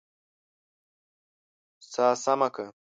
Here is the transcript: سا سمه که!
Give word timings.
سا 1.91 2.05
سمه 2.23 2.47
که! 2.55 2.65